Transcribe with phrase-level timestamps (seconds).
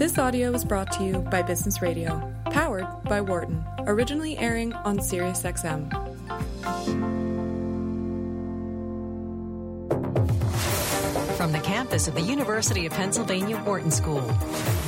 [0.00, 4.96] This audio was brought to you by Business Radio, powered by Wharton, originally airing on
[4.96, 5.90] SiriusXM.
[11.90, 14.20] Campus of the University of Pennsylvania Wharton School,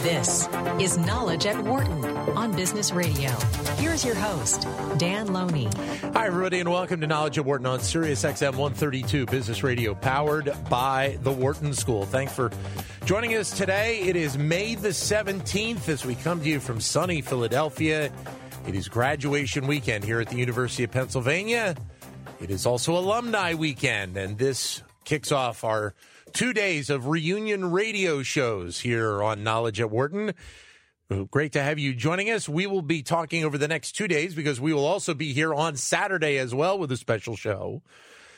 [0.03, 0.49] this
[0.79, 3.29] is Knowledge at Wharton on Business Radio.
[3.77, 4.69] Here's your host,
[4.99, 5.69] Dan Loney.
[6.15, 10.53] Hi, everybody, and welcome to Knowledge at Wharton on Sirius XM 132 Business Radio, powered
[10.71, 12.07] by the Wharton School.
[12.07, 12.53] Thanks for
[13.05, 13.99] joining us today.
[14.03, 18.13] It is May the 17th as we come to you from sunny Philadelphia.
[18.69, 21.75] It is graduation weekend here at the University of Pennsylvania.
[22.41, 25.95] It is also alumni weekend, and this kicks off our
[26.33, 30.33] two days of reunion radio shows here on Knowledge at Wharton.
[31.31, 32.49] Great to have you joining us.
[32.49, 35.53] We will be talking over the next two days because we will also be here
[35.53, 37.83] on Saturday as well with a special show,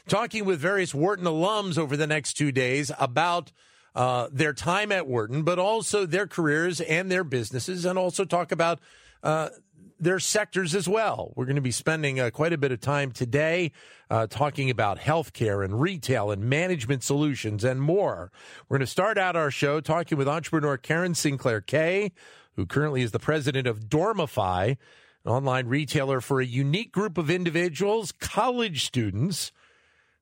[0.09, 3.53] talking with various Wharton alums over the next two days about
[3.95, 8.51] uh, their time at Wharton, but also their careers and their businesses, and also talk
[8.51, 8.81] about
[9.23, 9.51] uh,
[9.99, 11.33] their sectors as well.
[11.37, 13.73] We're going to be spending uh, quite a bit of time today
[14.11, 18.31] uh, talking about healthcare and retail and management solutions and more.
[18.69, 22.13] We're going to start out our show talking with entrepreneur Caren Sinclair-Kay,
[22.57, 24.77] who currently is the president of Dormify,
[25.25, 29.53] an online retailer for a unique group of individuals, college students,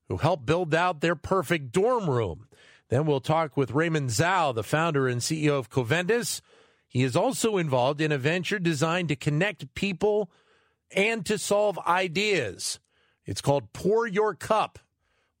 [0.07, 2.47] who help build out their perfect dorm room.
[2.89, 6.41] Then we'll talk with Raymond Zhao, the founder and CEO of Covendis
[6.93, 10.31] he is also involved in a venture designed to connect people
[10.95, 12.79] and to solve ideas.
[13.25, 14.77] It's called Pour Your Cup.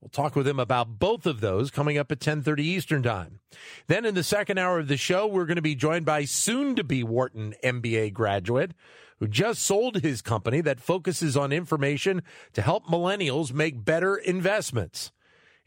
[0.01, 3.39] We'll talk with him about both of those coming up at 10:30 Eastern Time.
[3.87, 6.75] Then in the second hour of the show, we're going to be joined by soon
[6.75, 8.71] to be Wharton MBA graduate
[9.19, 15.13] who just sold his company that focuses on information to help millennials make better investments.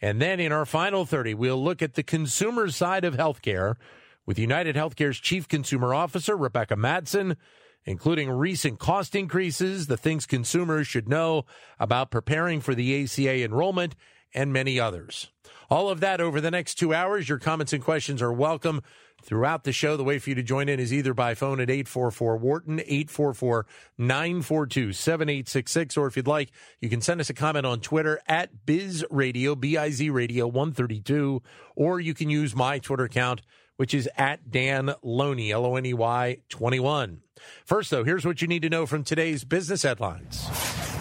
[0.03, 3.77] And then in our final 30, we'll look at the consumer side of healthcare
[4.27, 7.37] with United Healthcare's Chief Consumer Officer, Rebecca Madsen,
[7.85, 11.45] including recent cost increases, the things consumers should know
[11.79, 13.95] about preparing for the ACA enrollment,
[14.35, 15.31] and many others.
[15.71, 17.29] All of that over the next two hours.
[17.29, 18.83] Your comments and questions are welcome
[19.23, 19.97] throughout the show.
[19.97, 23.67] The way for you to join in is either by phone at 844 Wharton, 844
[23.99, 26.51] 942 7866, or if you'd like,
[26.81, 30.47] you can send us a comment on Twitter at Biz Radio, B I Z Radio
[30.47, 31.43] 132,
[31.75, 33.43] or you can use my Twitter account
[33.77, 37.21] which is at Dan Loney, L O N E Y 21.
[37.65, 40.96] First, though, here's what you need to know from today's business headlines.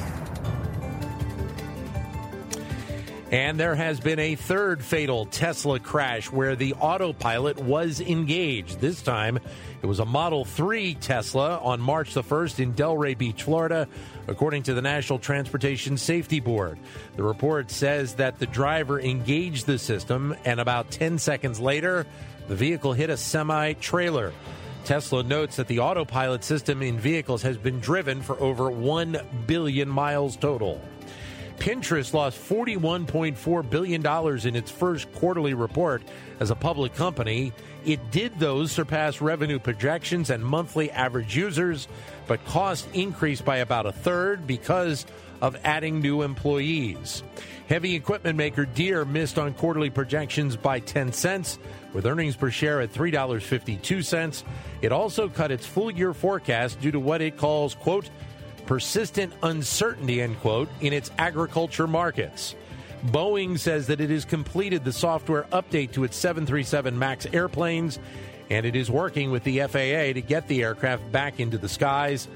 [3.31, 8.79] And there has been a third fatal Tesla crash where the autopilot was engaged.
[8.79, 9.39] This time,
[9.81, 13.87] it was a Model 3 Tesla on March the 1st in Delray Beach, Florida,
[14.27, 16.77] according to the National Transportation Safety Board.
[17.15, 22.05] The report says that the driver engaged the system, and about 10 seconds later,
[22.47, 24.33] the vehicle hit a semi trailer.
[24.83, 29.89] Tesla notes that the autopilot system in vehicles has been driven for over 1 billion
[29.89, 30.79] miles total.
[31.57, 36.03] Pinterest lost $41.4 billion in its first quarterly report
[36.39, 37.53] as a public company.
[37.85, 41.87] It did those surpass revenue projections and monthly average users,
[42.27, 45.05] but cost increased by about a third because
[45.41, 47.23] of adding new employees.
[47.67, 51.57] Heavy equipment maker Deere missed on quarterly projections by 10 cents,
[51.93, 54.43] with earnings per share at $3.52.
[54.81, 58.09] It also cut its full year forecast due to what it calls, quote,
[58.65, 62.55] persistent uncertainty, end quote, in its agriculture markets.
[63.07, 67.99] Boeing says that it has completed the software update to its 737 MAX airplanes,
[68.49, 72.27] and it is working with the FAA to get the aircraft back into the skies.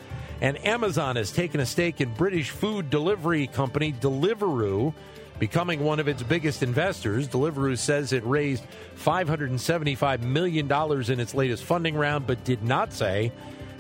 [0.42, 4.94] And Amazon has taken a stake in British food delivery company Deliveroo
[5.40, 7.28] becoming one of its biggest investors.
[7.28, 8.64] Deliveroo says it raised
[8.98, 10.72] $575 million
[11.12, 13.32] in its latest funding round, but did not say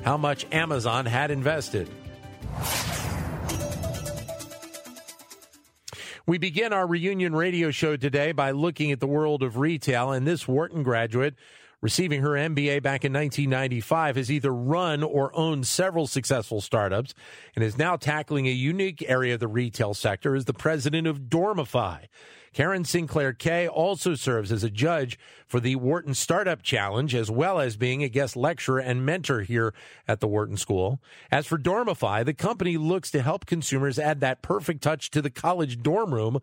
[0.04, 1.90] how much Amazon had invested.
[6.26, 10.28] We begin our reunion radio show today by looking at the world of retail, and
[10.28, 11.34] this Wharton graduate
[11.82, 17.14] receiving her MBA back in 1995, has either run or owned several successful startups
[17.56, 21.24] and is now tackling a unique area of the retail sector as the president of
[21.24, 22.08] Dormify.
[22.54, 27.78] Caren Sinclair-Kay also serves as a judge for the Wharton Startup Challenge, as well as
[27.78, 29.74] being a guest lecturer and mentor here
[30.08, 31.00] at the Wharton School.
[31.32, 35.30] As for Dormify, the company looks to help consumers add that perfect touch to the
[35.30, 36.40] college dorm room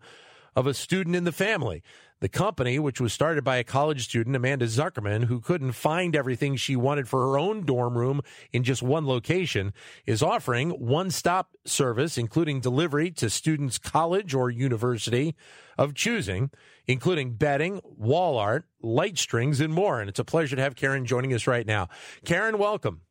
[0.57, 1.83] of a student in the family.
[2.19, 6.55] The company, which was started by a college student, Amanda Zuckerman, who couldn't find everything
[6.55, 8.21] she wanted for her own dorm room
[8.51, 9.71] in just one location,
[10.07, 15.35] is offering one stop service, including delivery to students' college or university
[15.77, 16.49] of choosing.
[16.89, 19.99] including bedding, wall art, light strings, and more.
[19.99, 21.89] And it's a pleasure to have Caren joining us right now.
[22.25, 23.01] Caren, welcome.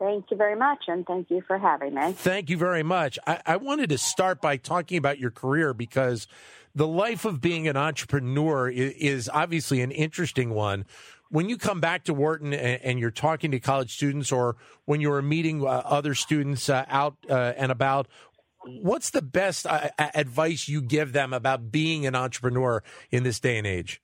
[0.00, 2.12] Thank you very much, and thank you for having me.
[2.12, 3.18] Thank you very much.
[3.26, 6.26] I, I, wanted to start by talking about your career because
[6.74, 10.84] the life of being an entrepreneur is, obviously an interesting one.
[11.30, 15.12] When you come back to Wharton and, you're talking to college students, or when you
[15.12, 18.08] are meeting uh, other students uh, out uh, and about,
[18.64, 19.66] what's the best
[19.98, 24.00] advice you give them about being an entrepreneur in this day and age?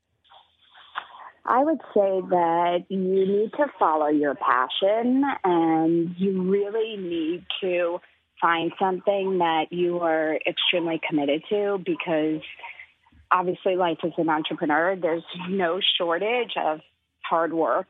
[1.44, 8.00] I would say that you need to follow your passion and you really need to
[8.40, 12.40] find something that you are extremely committed to because
[13.30, 16.80] obviously life as an entrepreneur, there's no shortage of
[17.22, 17.88] hard work,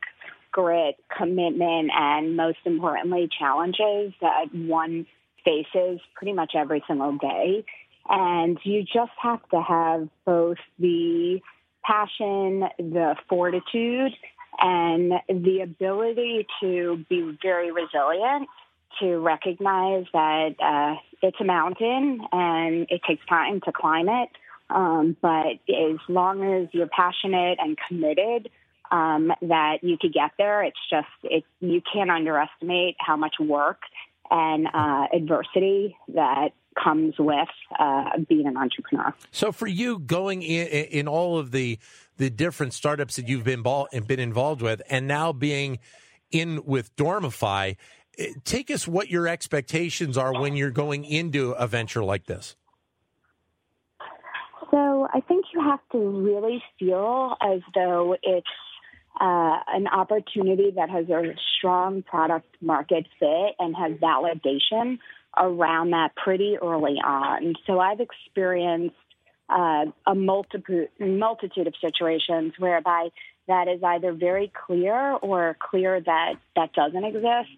[0.51, 5.05] grit, commitment, and most importantly, challenges that one
[5.43, 7.63] faces pretty much every single day.
[8.09, 11.39] And you just have to have both the
[11.83, 14.11] passion, the fortitude,
[14.59, 18.47] and the ability to be very resilient
[18.99, 24.29] to recognize that uh, it's a mountain and it takes time to climb it.
[24.69, 28.49] Um, but as long as you're passionate and committed,
[28.91, 30.63] um, that you could get there.
[30.63, 33.79] It's just it, you can't underestimate how much work
[34.29, 36.49] and uh, adversity that
[36.81, 37.49] comes with
[37.79, 39.13] uh, being an entrepreneur.
[39.31, 41.79] So, for you, going in, in all of the
[42.17, 45.79] the different startups that you've been been involved with, and now being
[46.31, 47.75] in with Dormify,
[48.43, 52.55] take us what your expectations are when you're going into a venture like this.
[54.69, 58.47] So, I think you have to really feel as though it's
[59.19, 64.97] uh, an opportunity that has a strong product market fit and has validation
[65.37, 67.53] around that pretty early on.
[67.67, 68.95] So I've experienced
[69.49, 73.09] uh, a multiple, multitude of situations whereby
[73.47, 77.49] that is either very clear or clear that that doesn't exist.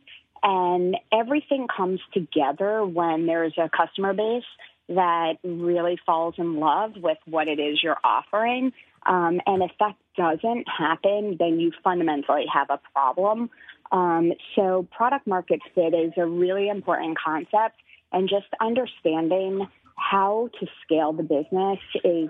[0.44, 4.44] And everything comes together when there's a customer base
[4.90, 8.74] that really falls in love with what it is you're offering.
[9.06, 13.50] Um, and if that doesn't happen, then you fundamentally have a problem.
[13.92, 17.78] Um, so product market fit is a really important concept
[18.12, 22.30] and just understanding how to scale the business is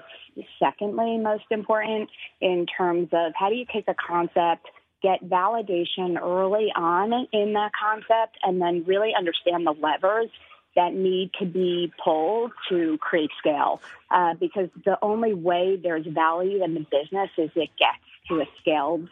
[0.59, 2.09] secondly most important
[2.41, 4.67] in terms of how do you take a concept
[5.03, 10.29] get validation early on in that concept and then really understand the levers
[10.75, 13.81] that need to be pulled to create scale.
[14.09, 18.45] Uh, because the only way there's value in the business is it gets to a
[18.61, 19.07] scaled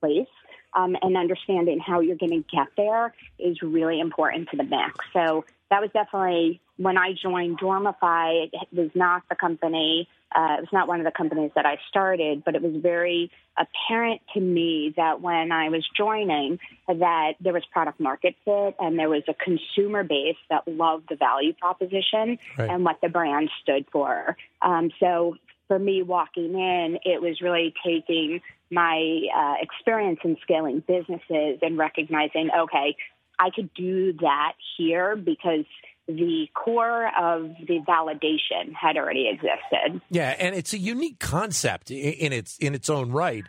[0.00, 0.28] place.
[0.74, 4.92] Um, and understanding how you're going to get there is really important to the mix.
[5.14, 8.50] So that was definitely when I joined Dormify.
[8.52, 10.06] It was not the company.
[10.36, 13.30] Uh, it was not one of the companies that I started, but it was very
[13.56, 18.98] apparent to me that when I was joining, that there was product market fit and
[18.98, 22.68] there was a consumer base that loved the value proposition right.
[22.70, 24.36] and what the brand stood for.
[24.60, 25.36] Um, so
[25.68, 31.78] for me walking in, it was really taking my uh, experience in scaling businesses and
[31.78, 32.94] recognizing, okay,
[33.38, 35.64] I could do that here because
[36.08, 40.00] the core of the validation had already existed.
[40.10, 43.44] Yeah, and it's a unique concept in its in its own right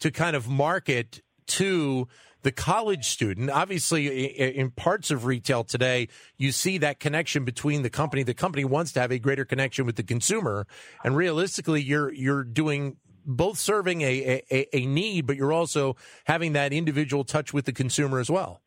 [0.00, 2.08] to kind of market to
[2.42, 3.50] the college student.
[3.50, 8.22] Obviously, in parts of retail today, you see that connection between the company.
[8.22, 10.66] The company wants to have a greater connection with the consumer,
[11.04, 16.54] and realistically, you're you're doing both serving a, a, a need, but you're also having
[16.54, 18.62] that individual touch with the consumer as well.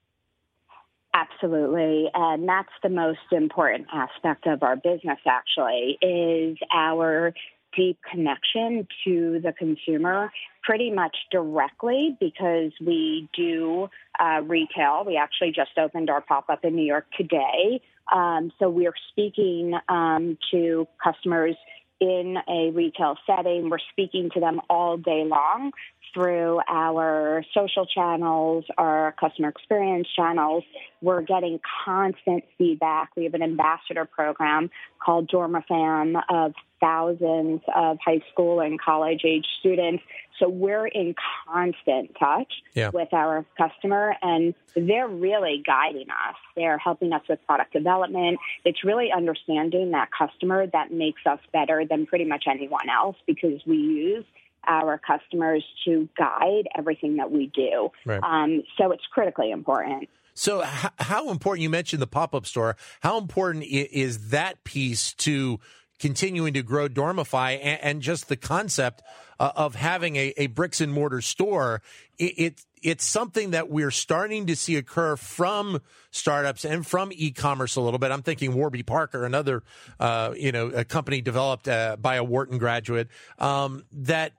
[1.14, 2.10] Absolutely.
[2.14, 7.34] And that's the most important aspect of our business, actually, is our
[7.76, 10.32] deep connection to the consumer
[10.64, 13.90] pretty much directly because we do
[14.20, 15.04] uh, retail.
[15.06, 17.82] We actually just opened our pop up in New York today.
[18.12, 21.56] Um, so we're speaking um, to customers
[22.00, 23.70] in a retail setting.
[23.70, 25.72] We're speaking to them all day long
[26.14, 30.64] through our social channels, our customer experience channels.
[31.02, 33.10] We're getting constant feedback.
[33.16, 34.70] We have an ambassador program
[35.04, 40.04] called Dormifam of thousands of high school and college age students.
[40.40, 41.16] So we're in
[41.48, 42.90] constant touch yeah.
[42.94, 46.36] with our customer and they're really guiding us.
[46.56, 48.40] They're helping us with product development.
[48.66, 53.62] It's really understanding that customer that makes us better than pretty much anyone else because
[53.66, 54.26] we use
[54.68, 57.90] our customers to guide everything that we do.
[58.06, 58.22] Right.
[58.24, 60.10] Um, so it's critically important.
[60.36, 60.64] So,
[60.98, 62.76] how important you mentioned the pop up store?
[63.02, 65.60] How important is that piece to
[66.00, 69.02] continuing to grow Dormify and, and just the concept
[69.40, 71.82] uh, of having a, a, bricks and mortar store.
[72.18, 77.76] It, it, it's something that we're starting to see occur from startups and from e-commerce
[77.76, 78.12] a little bit.
[78.12, 79.64] I'm thinking Warby Parker, another
[80.00, 83.08] uh, you know a company developed uh, by a Wharton graduate
[83.40, 84.34] um, that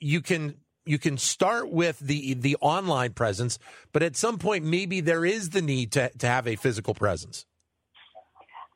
[0.00, 3.58] you can you can start with the the online presence,
[3.92, 7.46] but at some point maybe there is the need to to have a physical presence.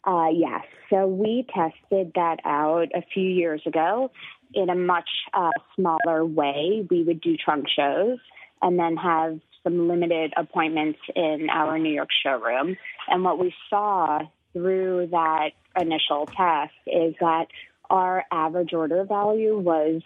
[0.05, 0.63] Uh, yes.
[0.91, 4.11] So we tested that out a few years ago
[4.53, 6.87] in a much uh, smaller way.
[6.91, 8.19] We would do trunk shows
[8.61, 12.77] and then have some limited appointments in our New York showroom.
[13.09, 14.21] And what we saw
[14.53, 15.51] through that
[15.81, 17.47] initial test is that
[17.89, 20.03] our average order value was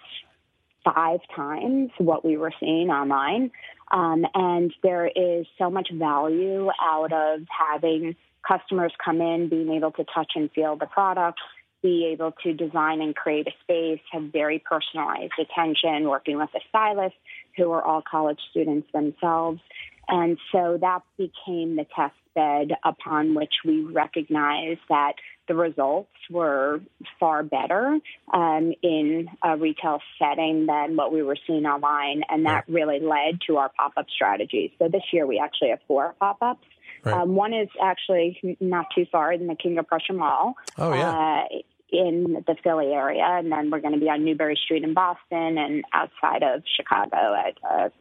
[0.94, 3.50] five times what we were seeing online.
[3.90, 8.16] Um, and there is so much value out of having
[8.46, 11.40] customers come in, being able to touch and feel the product,
[11.82, 16.60] be able to design and create a space, have very personalized attention, working with a
[16.68, 17.16] stylist
[17.56, 19.60] who are all college students themselves.
[20.08, 25.14] And so that became the test bed upon which we recognized that
[25.48, 26.80] the results were
[27.18, 27.98] far better
[28.32, 32.22] um, in a retail setting than what we were seeing online.
[32.28, 34.74] And that really led to our pop up strategy.
[34.78, 36.66] So this year we actually have four pop ups.
[37.04, 37.14] Right.
[37.14, 40.54] Um, one is actually not too far in the King of Prussia Mall.
[40.76, 41.10] Oh, yeah.
[41.10, 44.92] Uh, in the Philly area, and then we're going to be on Newbury Street in
[44.92, 47.92] Boston and outside of Chicago at a,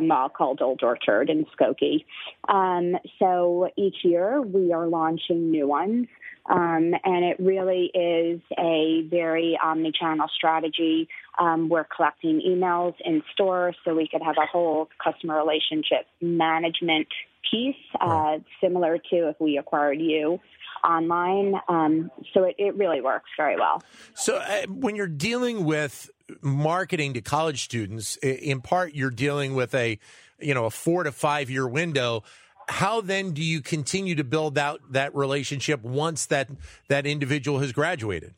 [0.00, 2.04] mall called Old Orchard in Skokie.
[2.48, 6.06] Um, so each year we are launching new ones.
[6.48, 11.08] Um, and it really is a very omni-channel strategy.
[11.38, 17.08] Um, we're collecting emails in store so we could have a whole customer relationship management
[17.48, 20.40] piece, uh, similar to if we acquired you
[20.84, 21.54] online.
[21.68, 23.82] Um, so it, it, really works very well.
[24.14, 29.74] So uh, when you're dealing with marketing to college students, in part you're dealing with
[29.74, 29.98] a
[30.40, 32.22] you know a four to five year window.
[32.68, 36.48] How then do you continue to build out that relationship once that
[36.88, 38.34] that individual has graduated?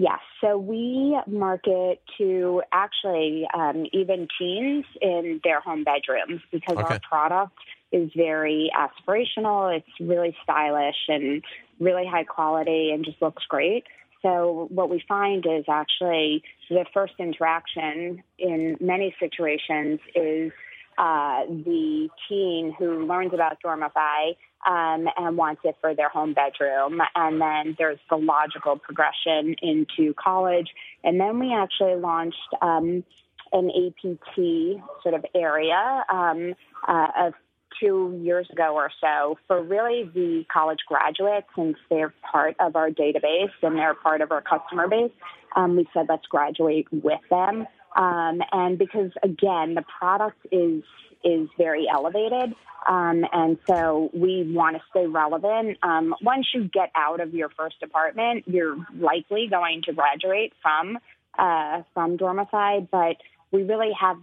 [0.00, 0.20] Yes.
[0.40, 6.94] So we market to actually um, even teens in their home bedrooms because okay.
[6.94, 7.58] our product
[7.90, 9.76] is very aspirational.
[9.76, 11.42] It's really stylish and
[11.80, 13.86] really high quality and just looks great.
[14.22, 20.52] So what we find is actually the first interaction in many situations is
[20.96, 24.36] uh, the teen who learns about Dormify
[24.66, 27.00] um, and wants it for their home bedroom.
[27.14, 30.68] And then there's the logical progression into college.
[31.04, 33.04] And then we actually launched um,
[33.52, 36.54] an APT sort of area um,
[36.86, 37.34] uh, of
[37.80, 42.90] two years ago or so for really the college graduates since they're part of our
[42.90, 45.12] database and they're part of our customer base.
[45.54, 47.66] Um, we said let's graduate with them.
[47.96, 50.82] Um, and because again, the product is
[51.24, 52.54] is very elevated.
[52.88, 55.78] Um, and so we want to stay relevant.
[55.82, 60.98] Um, once you get out of your first apartment, you're likely going to graduate from
[61.38, 63.16] uh, from Dormify, but
[63.52, 64.16] we really have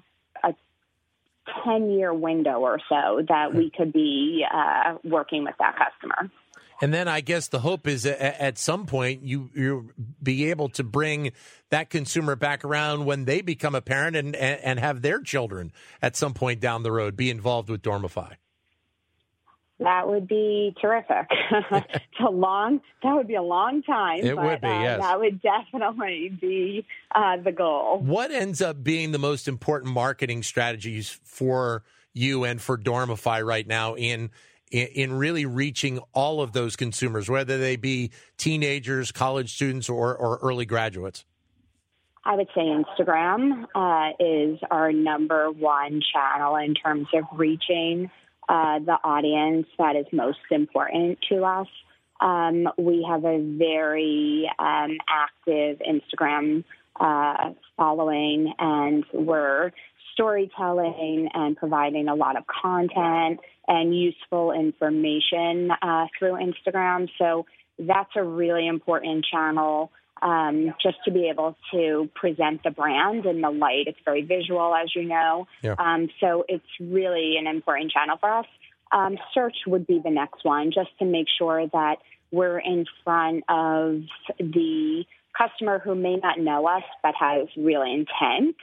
[0.43, 0.53] a
[1.63, 6.29] 10 year window or so that we could be uh, working with that customer.
[6.81, 10.83] And then I guess the hope is at some point you you be able to
[10.83, 11.31] bring
[11.69, 15.71] that consumer back around when they become a parent and, and have their children
[16.01, 18.33] at some point down the road be involved with Dormify.
[19.79, 21.27] That would be terrific.
[21.51, 22.79] it's a long.
[23.03, 24.19] That would be a long time.
[24.19, 24.67] It but, would be.
[24.67, 27.99] Uh, yes, that would definitely be uh, the goal.
[27.99, 33.67] What ends up being the most important marketing strategies for you and for Dormify right
[33.67, 34.31] now in
[34.71, 40.39] in, really reaching all of those consumers, whether they be teenagers, college students, or, or
[40.41, 41.23] early graduates?
[42.25, 48.09] I would say Instagram uh, is our number one channel in terms of reaching
[48.47, 51.67] uh, the audience that is most important to us.
[52.21, 56.63] Um, we have a very um, active Instagram
[56.99, 59.71] uh, following, and we're
[60.13, 67.09] storytelling and providing a lot of content and useful information uh, through Instagram.
[67.17, 67.45] So
[67.77, 69.91] that's a really important channel
[70.21, 73.87] um, just to be able to present the brand in the light.
[73.87, 75.47] It's very visual, as you know.
[75.61, 75.75] Yeah.
[75.77, 78.45] Um, so it's really an important channel for us.
[78.91, 81.97] Um, search would be the next one, just to make sure that
[82.31, 84.01] we're in front of
[84.39, 85.03] the
[85.37, 88.55] customer who may not know us but has real intent.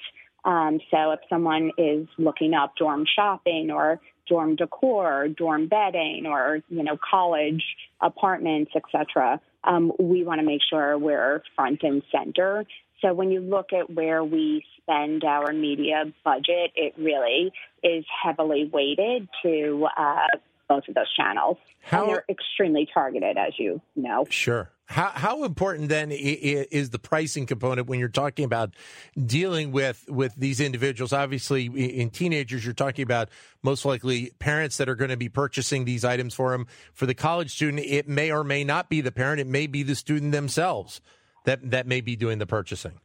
[0.44, 6.60] Um, so if someone is looking up dorm shopping or dorm decor, dorm bedding, or
[6.68, 7.62] you know college
[8.00, 12.64] apartments, etc., um, we want to make sure we're front and center.
[13.00, 17.52] So when you look at where we spend our media budget, it really
[17.82, 20.26] is heavily weighted to uh,
[20.68, 21.58] both of those channels.
[21.82, 24.24] How, and they're extremely targeted, as you know.
[24.30, 24.70] Sure.
[24.92, 28.74] How, how important then is the pricing component when you're talking about
[29.18, 31.14] dealing with, with these individuals?
[31.14, 33.30] Obviously, in teenagers, you're talking about
[33.62, 36.66] most likely parents that are going to be purchasing these items for them.
[36.92, 39.82] For the college student, it may or may not be the parent; it may be
[39.82, 41.00] the student themselves
[41.46, 43.00] that that may be doing the purchasing.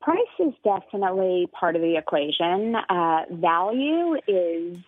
[0.00, 2.74] Price is definitely part of the equation.
[2.74, 4.78] Uh, value is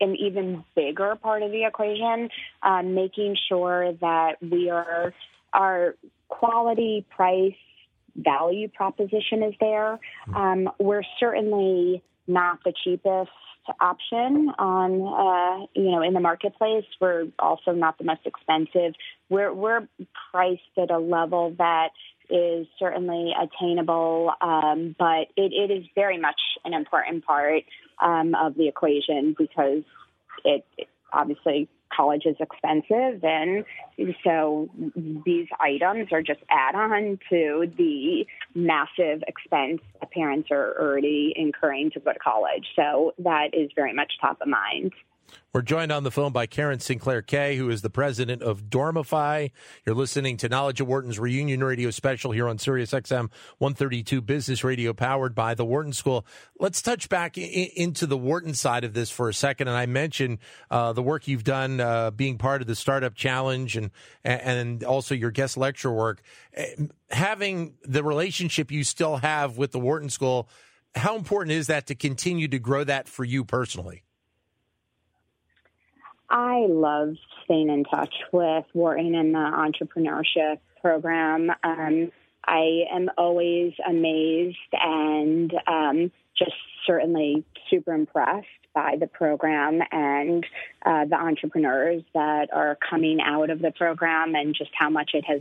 [0.00, 2.28] an even bigger part of the equation,
[2.62, 5.12] um, making sure that we are
[5.52, 5.94] our
[6.28, 7.54] quality price
[8.16, 9.98] value proposition is there.
[10.34, 13.30] Um, we're certainly not the cheapest
[13.80, 16.84] option on uh, you know in the marketplace.
[17.00, 18.94] We're also not the most expensive.
[19.28, 19.88] We're we're
[20.30, 21.88] priced at a level that
[22.30, 27.62] is certainly attainable, um, but it, it is very much an important part
[28.02, 29.82] um, of the equation because
[30.44, 33.64] it, it obviously college is expensive and
[34.24, 34.68] so
[35.24, 41.90] these items are just add on to the massive expense that parents are already incurring
[41.92, 42.66] to go to college.
[42.74, 44.92] So that is very much top of mind
[45.52, 49.50] we're joined on the phone by Caren Sinclair-Kay, who is the president of Dormify.
[49.86, 54.62] You're listening to Knowledge at Wharton's Reunion Radio special here on Sirius XM 132 Business
[54.62, 56.26] Radio, powered by the Wharton School.
[56.60, 59.68] Let's touch back I- into the Wharton side of this for a second.
[59.68, 60.38] And I mentioned
[60.70, 63.90] uh, the work you've done uh, being part of the Startup Challenge and
[64.24, 66.20] and also your guest lecture work.
[66.52, 66.74] Eh,
[67.10, 70.50] having the relationship you still have with the Wharton School,
[70.94, 74.02] how important is that to continue to grow that for you personally?
[76.28, 77.14] I love
[77.44, 81.50] staying in touch with Wharton and the entrepreneurship program.
[81.62, 82.10] Um,
[82.44, 86.52] I am always amazed and um, just
[86.86, 90.44] certainly super impressed by the program and
[90.84, 95.24] uh, the entrepreneurs that are coming out of the program and just how much it
[95.24, 95.40] has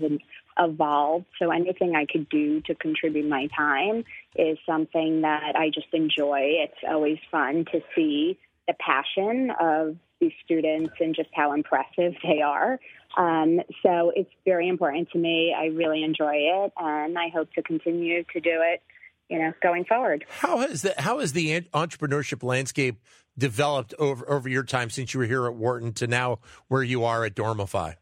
[0.58, 1.26] evolved.
[1.38, 6.63] So anything I could do to contribute my time is something that I just enjoy.
[6.63, 12.41] It's always fun to see the passion of these students and just how impressive they
[12.41, 12.80] are.
[13.17, 15.56] Um, so it's very important to me.
[15.58, 18.82] I really enjoy it, and I hope to continue to do it.
[19.30, 20.23] You know, going forward.
[20.30, 23.01] How has the how has the entrepreneurship landscape
[23.36, 27.06] developed over over your time since you were here at Wharton to now where you
[27.06, 27.95] are at Dormify?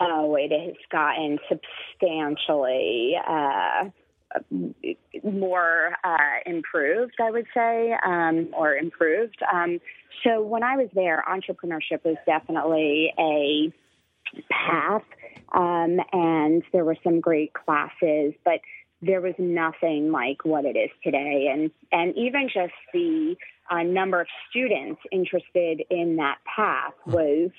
[0.00, 3.90] Oh, it has gotten substantially uh,
[5.24, 9.38] more uh, improved, I would say, um, or improved.
[9.52, 9.80] Um,
[10.24, 13.72] so when I was there, entrepreneurship was definitely a
[14.50, 15.02] path,
[15.52, 18.60] um, and there were some great classes, but
[19.00, 23.36] there was nothing like what it is today, and and even just the
[23.70, 27.50] uh, number of students interested in that path was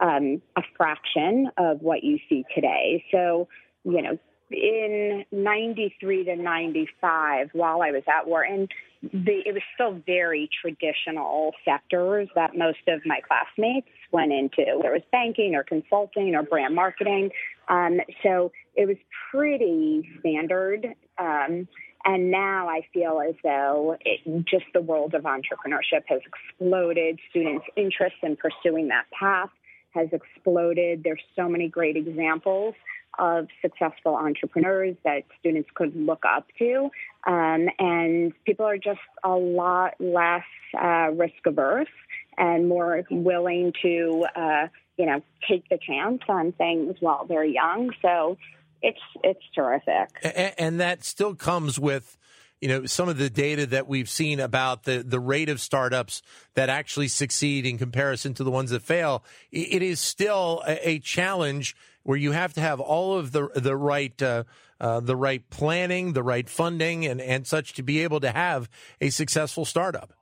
[0.00, 3.04] um, a fraction of what you see today.
[3.10, 3.48] So
[3.84, 4.18] you know,
[4.54, 8.68] in 93 to 95 while I was at Wharton,
[9.12, 14.64] the, it was still very traditional sectors that most of my classmates went into.
[14.80, 17.30] There was banking or consulting or brand marketing.
[17.68, 18.96] Um, so it was
[19.30, 20.86] pretty standard.
[21.18, 21.68] Um,
[22.06, 27.18] and now I feel as though it, just the world of entrepreneurship has exploded.
[27.30, 29.50] Students' interest in pursuing that path
[29.92, 31.02] has exploded.
[31.02, 32.74] There's so many great examples
[33.18, 36.90] of successful entrepreneurs that students could look up to.
[37.26, 40.44] Um, and people are just a lot less
[40.80, 41.88] uh, risk averse
[42.36, 47.90] and more willing to, uh, you know, take the chance on things while they're young.
[48.02, 48.36] So
[48.82, 50.10] it's it's terrific.
[50.22, 52.16] And, and that still comes with
[52.60, 56.22] you know some of the data that we've seen about the the rate of startups
[56.54, 60.98] that actually succeed in comparison to the ones that fail it is still a, a
[60.98, 64.44] challenge where you have to have all of the the right uh,
[64.80, 68.68] uh, the right planning, the right funding, and and such to be able to have
[69.00, 70.12] a successful startup.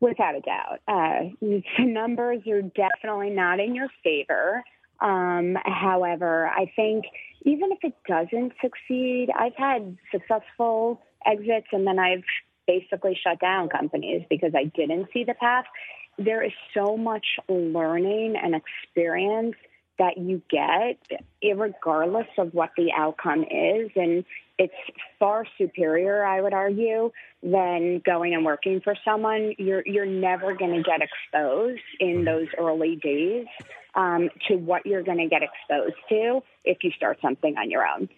[0.00, 4.62] Without a doubt, uh, the numbers are definitely not in your favor.
[5.00, 7.04] Um, however, I think
[7.42, 12.24] even if it doesn't succeed, I've had successful exits and then I've
[12.66, 15.64] basically shut down companies because I didn't see the path.
[16.18, 19.54] There is so much learning and experience
[19.98, 20.98] that you get,
[21.56, 23.90] regardless of what the outcome is.
[23.96, 24.24] And
[24.58, 24.74] it's
[25.18, 27.10] far superior, I would argue,
[27.42, 29.54] than going and working for someone.
[29.58, 33.46] You're you're never going to get exposed in those early days
[33.94, 37.86] um, to what you're going to get exposed to if you start something on your
[37.86, 38.08] own.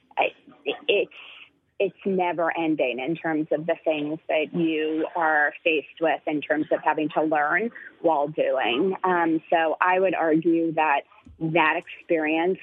[0.89, 1.11] it's
[1.81, 6.67] it's never ending in terms of the things that you are faced with in terms
[6.71, 7.71] of having to learn
[8.03, 8.95] while doing.
[9.03, 11.01] Um, so I would argue that
[11.41, 12.59] that experience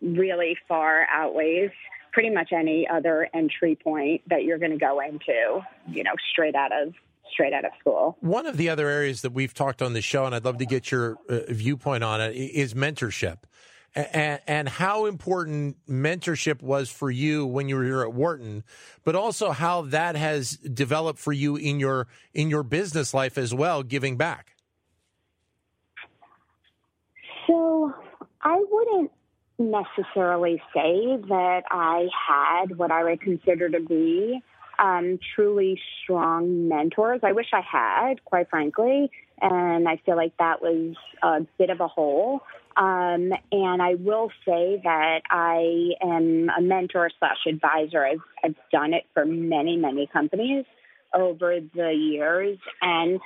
[0.00, 1.70] really far outweighs
[2.12, 6.54] pretty much any other entry point that you're going to go into, you know, straight
[6.54, 6.94] out of
[7.30, 8.16] straight out of school.
[8.20, 10.66] One of the other areas that we've talked on the show, and I'd love to
[10.66, 13.38] get your uh, viewpoint on it, is mentorship.
[13.96, 18.62] And, and, how important mentorship was for you when you were here at Wharton,
[19.04, 23.54] but also how that has developed for you in your in your business life as
[23.54, 24.52] well, giving back.
[27.46, 27.94] So
[28.42, 29.12] I wouldn't
[29.58, 34.42] necessarily say that I had what I would consider to be
[34.78, 37.20] um, truly strong mentors.
[37.22, 41.80] I wish I had, quite frankly, and I feel like that was a bit of
[41.80, 42.42] a hole.
[42.76, 48.04] Um, and I will say that I am a mentor slash advisor.
[48.04, 50.66] I've, I've done it for many, many companies
[51.14, 52.58] over the years.
[52.82, 53.20] And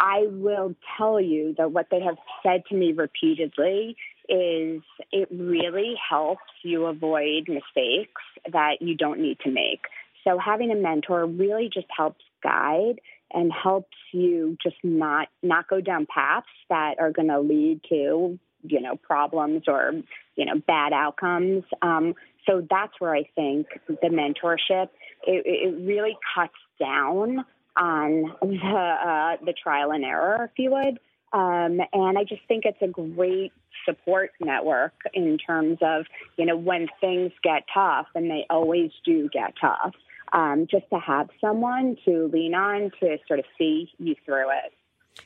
[0.00, 3.96] I will tell you that what they have said to me repeatedly
[4.28, 9.82] is it really helps you avoid mistakes that you don't need to make.
[10.22, 13.00] So having a mentor really just helps guide
[13.32, 18.38] and helps you just not not go down paths that are going to lead to
[18.64, 19.92] you know problems or
[20.36, 21.64] you know bad outcomes.
[21.82, 22.14] Um,
[22.46, 24.88] so that's where I think the mentorship
[25.26, 27.44] it, it really cuts down
[27.76, 30.98] on the uh, the trial and error, if you would.
[31.32, 33.52] Um, and I just think it's a great
[33.84, 39.28] support network in terms of, you know, when things get tough, and they always do
[39.30, 39.94] get tough,
[40.32, 44.72] um, just to have someone to lean on to sort of see you through it.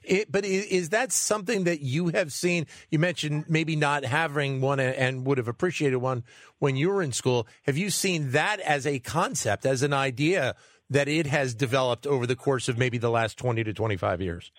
[0.02, 2.66] It, but is that something that you have seen?
[2.90, 6.24] You mentioned maybe not having one and would have appreciated one
[6.58, 7.46] when you were in school.
[7.64, 10.54] Have you seen that as a concept, as an idea
[10.90, 14.50] that it has developed over the course of maybe the last 20 to 25 years?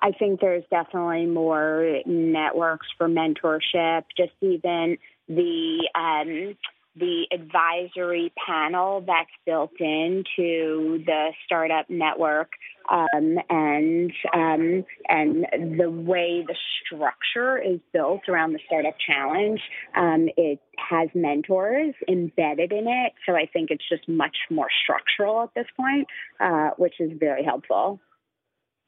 [0.00, 6.56] I think there's definitely more networks for mentorship, just even the um,
[6.96, 12.52] the advisory panel that's built into the startup network
[12.90, 15.46] um, and um, and
[15.78, 16.54] the way the
[16.84, 19.60] structure is built around the startup challenge
[19.96, 25.42] um, it has mentors embedded in it so i think it's just much more structural
[25.42, 26.06] at this point
[26.40, 28.00] uh, which is very helpful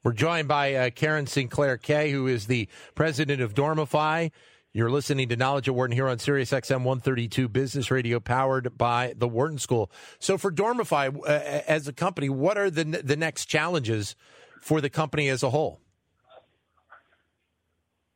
[0.04, 4.30] we're joined by uh, Caren Sinclair-Kay, who is the president of Dormify.
[4.76, 9.14] You're listening to Knowledge at Wharton here on Sirius XM 132 Business Radio, powered by
[9.16, 9.90] the Wharton School.
[10.18, 14.16] So, for Dormify uh, as a company, what are the the next challenges
[14.60, 15.80] for the company as a whole?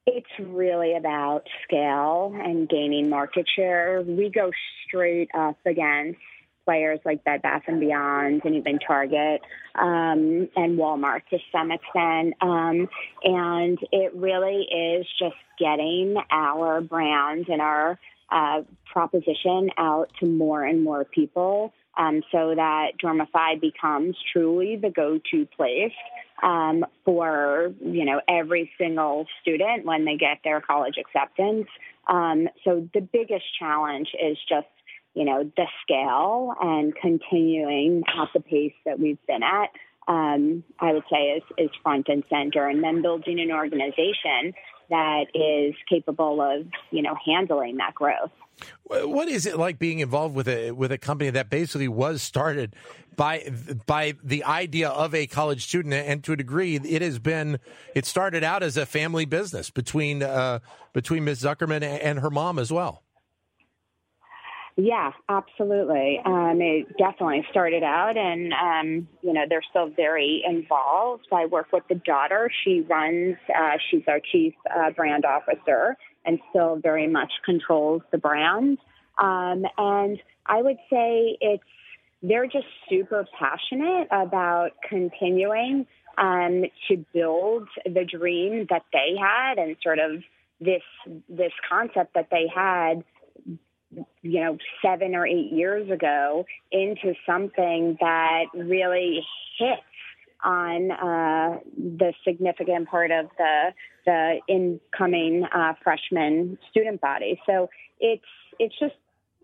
[0.04, 4.02] It's really about scale and gaining market share.
[4.02, 4.50] We go
[4.86, 6.20] straight up against
[6.70, 9.40] players like Bed Bath and Beyond and even Target
[9.74, 12.34] um, and Walmart to some extent.
[12.40, 12.88] Um,
[13.24, 17.98] and it really is just getting our brand and our
[18.30, 24.90] uh, proposition out to more and more people um, so that Dormify becomes truly the
[24.90, 25.90] go-to place
[26.40, 31.66] um, for you know every single student when they get their college acceptance.
[32.06, 34.68] Um, so the biggest challenge is just
[35.14, 39.70] you know, the scale and continuing at the pace that we've been at,
[40.08, 42.66] um, I would say is, is front and center.
[42.66, 44.54] And then building an organization
[44.88, 48.30] that is capable of, you know, handling that growth.
[48.84, 52.76] What is it like being involved with a with a company that basically was started
[53.16, 53.50] by
[53.86, 57.58] by the idea of a college student, and to a degree, it has been
[57.94, 60.58] it started out as a family business between uh,
[60.92, 61.42] between Ms.
[61.42, 63.02] Zuckerman and her mom as well.
[64.76, 66.20] Yeah, absolutely.
[66.24, 71.26] Um, it definitely started out, and um, you know they're still very involved.
[71.32, 72.50] I work with the daughter.
[72.64, 73.36] She runs.
[73.48, 78.78] Uh, she's our chief uh, brand officer, and still very much controls the brand.
[79.18, 81.62] Um, and I would say it's
[82.22, 89.76] they're just super passionate about continuing um, to build the dream that they had, and
[89.82, 90.22] sort of
[90.60, 90.82] this
[91.28, 93.02] this concept that they had
[94.22, 99.20] you know, seven or eight years ago into something that really
[99.58, 99.82] hits
[100.44, 103.74] on uh, the significant part of the
[104.06, 107.40] the incoming uh, freshman student body.
[107.46, 108.24] So it's
[108.58, 108.94] it's just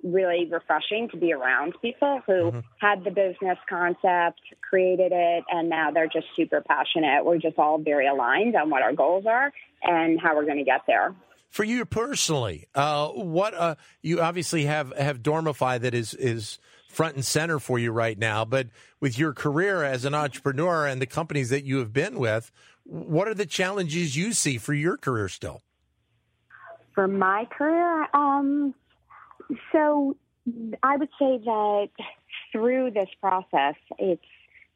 [0.02, 2.59] really refreshing to be around people who mm-hmm.
[2.80, 7.24] had the business concept, created it, and now they're just super passionate.
[7.24, 10.64] We're just all very aligned on what our goals are and how we're going to
[10.64, 11.14] get there.
[11.48, 17.14] For you personally, uh, what uh, you obviously have have Dormify that is is front
[17.14, 18.68] and center for you right now, but
[19.00, 22.50] with your career as an entrepreneur and the companies that you have been with,
[22.85, 25.62] what are the challenges you see for your career still?
[26.94, 28.74] For my career, um,
[29.72, 30.16] so
[30.82, 31.88] I would say that
[32.52, 34.22] through this process, it's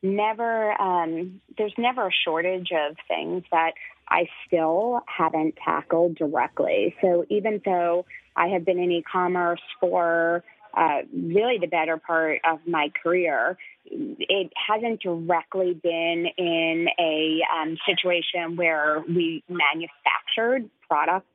[0.02, 3.72] never um, there's never a shortage of things that
[4.10, 6.94] I still haven't tackled directly.
[7.00, 10.42] So even though I have been in e-commerce for
[10.74, 17.76] uh, really the better part of my career, it hasn't directly been in a um,
[17.86, 21.26] situation where we manufactured products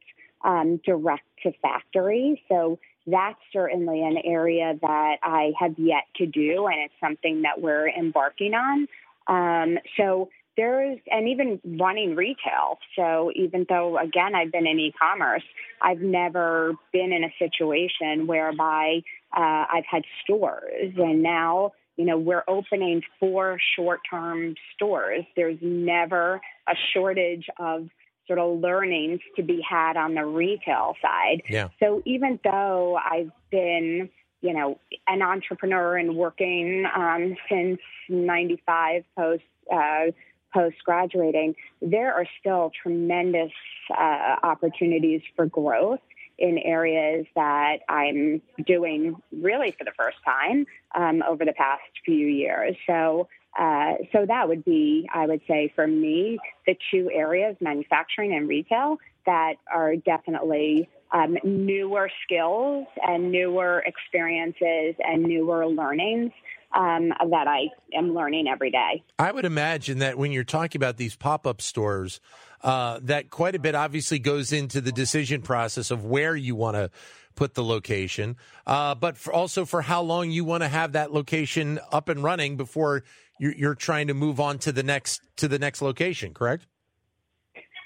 [0.43, 2.41] um, direct to factory.
[2.47, 7.61] So that's certainly an area that I have yet to do, and it's something that
[7.61, 8.87] we're embarking on.
[9.27, 12.79] Um, so there's, and even running retail.
[12.95, 15.43] So even though, again, I've been in e-commerce,
[15.81, 19.01] I've never been in a situation whereby
[19.35, 25.23] uh, I've had stores, and now you know, we're opening four short term stores.
[25.35, 27.89] There's never a shortage of
[28.27, 31.43] sort of learnings to be had on the retail side.
[31.49, 31.69] Yeah.
[31.79, 34.09] So even though I've been,
[34.41, 40.11] you know, an entrepreneur and working um, since 95 post, uh,
[40.55, 43.51] post graduating, there are still tremendous
[43.91, 45.99] uh, opportunities for growth
[46.37, 50.65] in areas that I'm doing really for the first time
[50.95, 52.75] um, over the past few years.
[52.87, 53.27] So,
[53.59, 58.49] uh, so that would be, I would say, for me, the two areas, manufacturing and
[58.49, 66.31] retail, that are definitely um, newer skills and newer experiences and newer learnings
[66.75, 69.03] um, that I am learning every day.
[69.17, 72.19] I would imagine that when you're talking about these pop up stores,
[72.61, 76.75] uh, that quite a bit obviously goes into the decision process of where you want
[76.75, 76.89] to
[77.35, 81.11] put the location, uh, but for also for how long you want to have that
[81.11, 83.03] location up and running before
[83.39, 86.33] you're, you're trying to move on to the next to the next location.
[86.33, 86.65] Correct.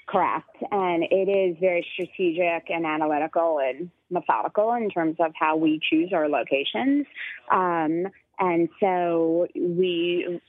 [0.06, 0.48] Correct.
[0.72, 6.12] And it is very strategic and analytical and methodical in terms of how we choose
[6.12, 7.06] our locations.
[7.52, 8.08] Um,
[8.40, 10.40] and so we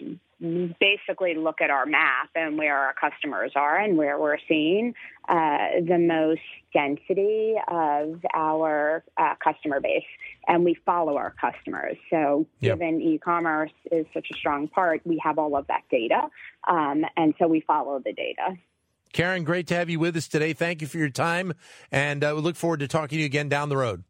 [0.79, 4.93] basically look at our map and where our customers are and where we're seeing
[5.29, 6.41] uh, the most
[6.73, 10.03] density of our uh, customer base.
[10.47, 11.97] And we follow our customers.
[12.09, 12.79] So, yep.
[12.79, 16.21] given e commerce is such a strong part, we have all of that data.
[16.67, 18.57] Um, and so we follow the data.
[19.13, 20.53] Caren, great to have you with us today.
[20.53, 21.53] Thank you for your time.
[21.91, 24.03] And uh, we look forward to talking to you again down the road.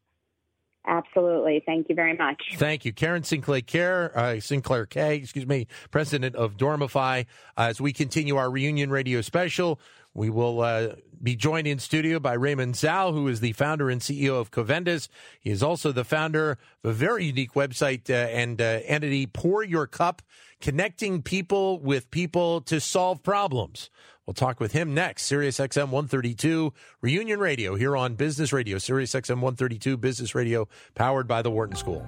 [0.88, 1.62] Absolutely.
[1.64, 2.42] Thank you very much.
[2.56, 2.94] Thank you.
[2.94, 7.26] Caren Sinclair Care, uh, Sinclair-Kay, excuse me, president of Dormify.
[7.56, 9.80] Uh, as we continue our reunion radio special,
[10.14, 14.02] we will uh, be joined in studio by Raymond Zhao, who is the founder and
[14.02, 15.08] CEO of Covendis.
[15.40, 19.64] He is also the founder of a very unique website uh, and uh, entity, Pour
[19.64, 20.22] Your Cup,
[20.60, 23.90] connecting people with people to solve problems.
[24.26, 25.24] We'll talk with him next.
[25.24, 28.78] Sirius XM 132 Reunion Radio here on Business Radio.
[28.78, 32.06] Sirius XM 132 Business Radio powered by the Wharton School.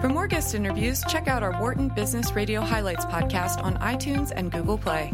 [0.00, 4.50] For more guest interviews, check out our Wharton Business Radio Highlights podcast on iTunes and
[4.50, 5.12] Google Play.